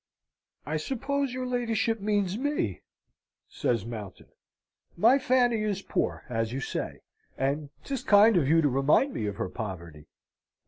"I 0.65 0.77
suppose 0.77 1.31
your 1.31 1.45
ladyship 1.45 1.99
means 1.99 2.35
me!" 2.35 2.81
says 3.47 3.85
Mountain. 3.85 4.29
"My 4.97 5.19
Fanny 5.19 5.61
is 5.61 5.83
poor, 5.83 6.23
as 6.27 6.51
you 6.51 6.59
say; 6.59 7.01
and 7.37 7.69
'tis 7.83 8.01
kind 8.01 8.35
of 8.35 8.47
you 8.47 8.61
to 8.63 8.67
remind 8.67 9.13
me 9.13 9.27
of 9.27 9.35
her 9.35 9.47
poverty!" 9.47 10.07